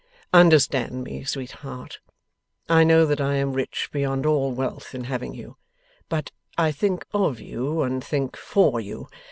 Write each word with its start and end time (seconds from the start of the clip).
'Understand 0.33 1.03
me, 1.03 1.23
sweetheart. 1.23 1.99
I 2.67 2.83
know 2.83 3.05
that 3.05 3.21
I 3.21 3.35
am 3.35 3.53
rich 3.53 3.89
beyond 3.91 4.25
all 4.25 4.51
wealth 4.51 4.95
in 4.95 5.03
having 5.03 5.35
you; 5.35 5.57
but 6.09 6.31
I 6.57 6.71
think 6.71 7.05
OF 7.13 7.39
you, 7.39 7.83
and 7.83 8.03
think 8.03 8.35
FOR 8.35 8.79
you. 8.81 9.07